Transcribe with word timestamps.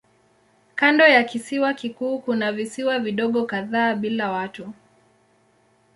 Kando 0.75 1.07
ya 1.07 1.23
kisiwa 1.23 1.73
kikuu 1.73 2.19
kuna 2.19 2.51
visiwa 2.51 2.99
vidogo 2.99 3.45
kadhaa 3.45 3.95
bila 3.95 4.31
watu. 4.31 4.73